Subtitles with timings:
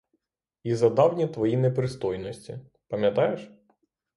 [0.63, 3.51] І за давні твої непристойності— пам'ятаєш?